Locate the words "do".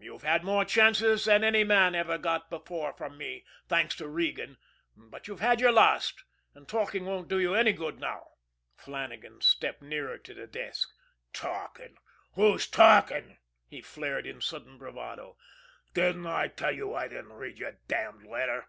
7.28-7.38